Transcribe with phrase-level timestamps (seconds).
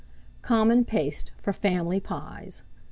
[0.41, 2.63] COMMON PASTE, for Family Pies.